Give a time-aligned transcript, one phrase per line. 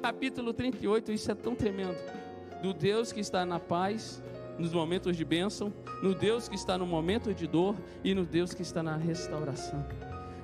[0.00, 1.98] capítulo 38, isso é tão tremendo.
[2.62, 4.22] Do Deus que está na paz,
[4.58, 5.72] nos momentos de bênção,
[6.02, 9.84] no Deus que está no momento de dor e no Deus que está na restauração.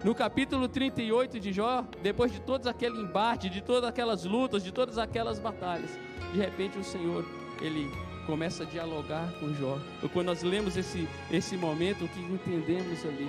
[0.05, 4.73] No capítulo 38 de Jó, depois de todo aquele embate, de todas aquelas lutas, de
[4.73, 5.91] todas aquelas batalhas,
[6.33, 7.25] de repente o Senhor,
[7.61, 7.91] ele
[8.27, 9.79] começa a dialogar com Jó.
[10.13, 13.29] Quando nós lemos esse, esse momento, o que entendemos ali?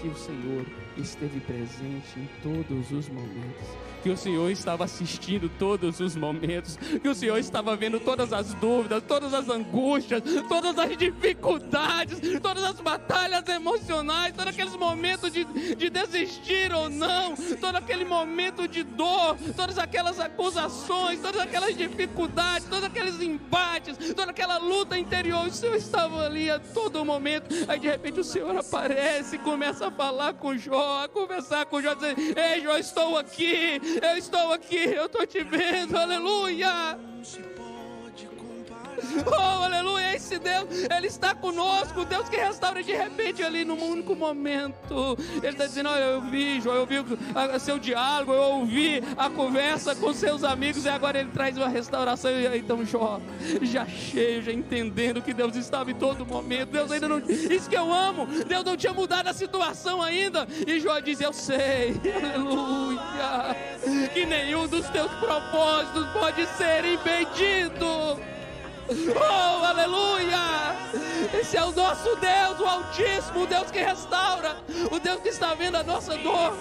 [0.00, 0.66] Que o Senhor
[0.96, 3.66] esteve presente em todos os momentos.
[4.02, 8.54] Que o Senhor estava assistindo todos os momentos, que o Senhor estava vendo todas as
[8.54, 15.44] dúvidas, todas as angústias, todas as dificuldades, todas as batalhas emocionais, todos aqueles momentos de,
[15.74, 22.66] de desistir ou não, todo aquele momento de dor, todas aquelas acusações, todas aquelas dificuldades,
[22.68, 27.50] todos aqueles embates, toda aquela luta interior, o Senhor estava ali a todo momento.
[27.68, 31.80] Aí de repente o Senhor aparece e começa a falar com Jó, a conversar com
[31.80, 36.98] Jó, dizendo: Ei, Jó, estou aqui, eu estou aqui, eu estou te vendo, aleluia.
[39.26, 39.59] Oh,
[40.30, 45.18] esse Deus, Ele está conosco, Deus que restaura de repente ali num único momento.
[45.36, 46.96] Ele está dizendo: Olha, eu vi, João, eu vi
[47.58, 52.30] seu diálogo, eu ouvi a conversa com seus amigos, e agora Ele traz uma restauração.
[52.30, 53.20] E então, Jó,
[53.62, 56.70] já cheio, já entendendo que Deus estava em todo momento.
[56.70, 57.18] Deus ainda não.
[57.18, 60.46] Isso que eu amo, Deus não tinha mudado a situação ainda.
[60.66, 63.56] E Jó diz: Eu sei, aleluia,
[64.12, 68.30] que nenhum dos teus propósitos pode ser impedido.
[68.88, 70.76] Oh, aleluia!
[71.38, 74.56] Esse é o nosso Deus, o Altíssimo, o Deus que restaura,
[74.90, 76.52] o Deus que está vendo a nossa dor.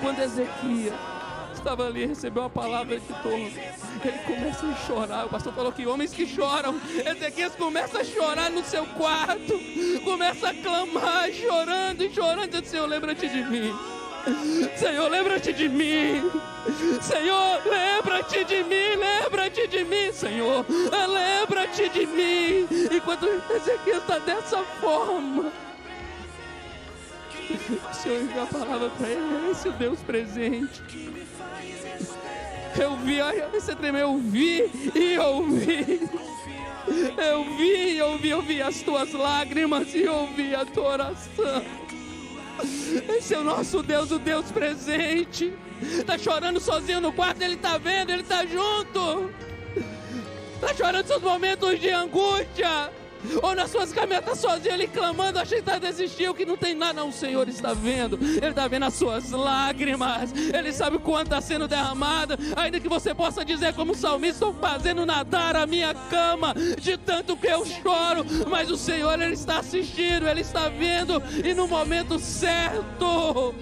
[0.00, 0.94] Quando Ezequias
[1.52, 5.26] estava ali, recebeu a palavra de dor, ele começa a chorar.
[5.26, 9.58] O pastor falou que homens que choram, Ezequias começa a chorar no seu quarto,
[10.04, 12.64] começa a clamar, chorando e chorando.
[12.64, 13.74] Senhor, lembra-te de mim.
[14.76, 16.30] Senhor, lembra-te de mim.
[17.02, 21.43] Senhor, lembra-te de mim, lembra-te de mim, Senhor, lembra-te
[21.94, 22.66] de mim.
[22.90, 25.52] E quando Ezequiel está dessa forma,
[27.50, 30.82] o Senhor enviou a palavra para ele, esse é o Deus presente.
[32.76, 33.18] Eu vi,
[33.52, 36.00] você tremeu, eu vi e ouvi.
[37.16, 41.64] Eu vi, eu vi, eu vi as tuas lágrimas e ouvi a tua oração.
[43.16, 45.52] Esse é o nosso Deus, o Deus presente.
[45.80, 49.30] Está chorando sozinho no quarto, Ele está vendo, Ele está junto.
[50.76, 52.90] Chorando seus momentos de angústia.
[53.42, 56.92] Ou nas suas caminhadas sozinho, ele clamando, achei que está desistindo, que não tem nada.
[56.94, 58.18] Não, o Senhor está vendo.
[58.20, 60.30] Ele está vendo as suas lágrimas.
[60.32, 62.38] Ele sabe quanto está sendo derramada.
[62.56, 67.36] Ainda que você possa dizer, como salmista, estou fazendo nadar a minha cama, de tanto
[67.36, 68.26] que eu choro.
[68.48, 73.54] Mas o Senhor, Ele está assistindo, Ele está vendo, e no momento certo.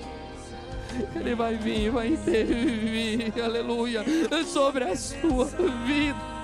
[1.15, 4.05] Ele vai vir, vai intervir, aleluia,
[4.45, 5.47] sobre a sua
[5.87, 6.42] vida.